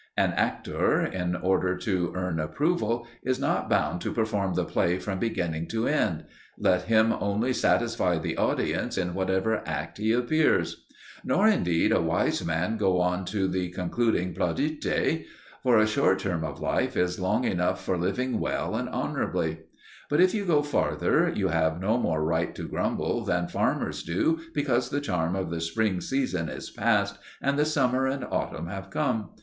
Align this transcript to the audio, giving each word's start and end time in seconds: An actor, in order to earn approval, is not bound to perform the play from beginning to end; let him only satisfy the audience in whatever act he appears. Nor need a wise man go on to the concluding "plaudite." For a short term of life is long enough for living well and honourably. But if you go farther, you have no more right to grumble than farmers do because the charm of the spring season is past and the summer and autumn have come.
An 0.17 0.31
actor, 0.33 1.05
in 1.05 1.35
order 1.35 1.77
to 1.77 2.11
earn 2.15 2.39
approval, 2.39 3.05
is 3.21 3.39
not 3.39 3.69
bound 3.69 4.01
to 4.01 4.11
perform 4.11 4.55
the 4.55 4.65
play 4.65 4.97
from 4.97 5.19
beginning 5.19 5.67
to 5.67 5.87
end; 5.87 6.25
let 6.57 6.85
him 6.85 7.13
only 7.13 7.53
satisfy 7.53 8.17
the 8.17 8.35
audience 8.35 8.97
in 8.97 9.13
whatever 9.13 9.61
act 9.63 9.99
he 9.99 10.11
appears. 10.11 10.87
Nor 11.23 11.55
need 11.55 11.91
a 11.91 12.01
wise 12.01 12.43
man 12.43 12.77
go 12.77 12.99
on 12.99 13.25
to 13.25 13.47
the 13.47 13.69
concluding 13.69 14.33
"plaudite." 14.33 15.27
For 15.61 15.77
a 15.77 15.85
short 15.85 16.17
term 16.17 16.43
of 16.43 16.59
life 16.59 16.97
is 16.97 17.19
long 17.19 17.43
enough 17.43 17.83
for 17.85 17.95
living 17.95 18.39
well 18.39 18.75
and 18.75 18.89
honourably. 18.89 19.59
But 20.09 20.19
if 20.19 20.33
you 20.33 20.45
go 20.45 20.63
farther, 20.63 21.29
you 21.31 21.49
have 21.49 21.79
no 21.79 21.99
more 21.99 22.23
right 22.23 22.55
to 22.55 22.67
grumble 22.67 23.23
than 23.23 23.47
farmers 23.49 24.01
do 24.01 24.39
because 24.55 24.89
the 24.89 24.99
charm 24.99 25.35
of 25.35 25.51
the 25.51 25.61
spring 25.61 26.01
season 26.01 26.49
is 26.49 26.71
past 26.71 27.19
and 27.39 27.55
the 27.59 27.65
summer 27.65 28.07
and 28.07 28.23
autumn 28.25 28.65
have 28.65 28.89
come. 28.89 29.29